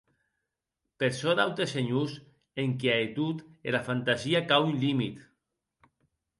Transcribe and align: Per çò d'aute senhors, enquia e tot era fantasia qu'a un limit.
Per 0.99 1.09
çò 1.17 1.31
d'aute 1.39 1.65
senhors, 1.73 2.13
enquia 2.65 2.95
e 3.03 3.05
tot 3.21 3.37
era 3.73 3.85
fantasia 3.91 4.39
qu'a 4.49 4.57
un 4.67 4.75
limit. 4.89 5.17